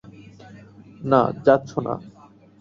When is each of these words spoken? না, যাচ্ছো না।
না, 1.01 1.21
যাচ্ছো 1.45 1.77
না। 1.81 1.93